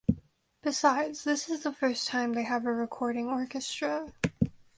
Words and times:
Besides, 0.63 1.23
this 1.23 1.47
is 1.47 1.61
the 1.61 1.71
first 1.71 2.07
time 2.07 2.33
they 2.33 2.41
have 2.41 2.65
a 2.65 2.73
recording 2.73 3.27
orchestra. 3.27 4.11